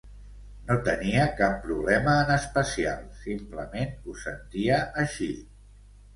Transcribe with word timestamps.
No 0.69 0.77
tenia 0.85 1.25
cap 1.41 1.59
problema 1.65 2.15
en 2.21 2.31
especial, 2.37 3.05
simplement 3.27 3.95
ho 4.09 4.19
sentia 4.25 4.83
així. 5.07 5.31